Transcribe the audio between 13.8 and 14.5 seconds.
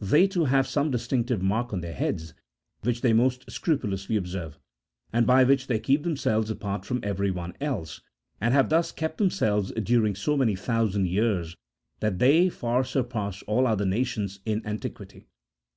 nations